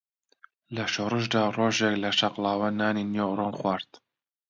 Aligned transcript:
لە 0.75 0.83
شۆڕشدا 0.93 1.43
ڕۆژێک 1.57 1.95
لە 2.03 2.09
شەقڵاوە 2.17 2.69
نانی 2.79 3.05
نیوەڕۆم 3.13 3.51
خوارد 3.59 3.91